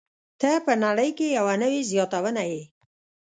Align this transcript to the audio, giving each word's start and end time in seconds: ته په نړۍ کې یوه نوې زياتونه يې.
ته 0.39 0.51
په 0.65 0.73
نړۍ 0.83 1.09
کې 1.17 1.27
یوه 1.37 1.55
نوې 1.61 1.81
زياتونه 1.91 2.41
يې. 2.51 2.61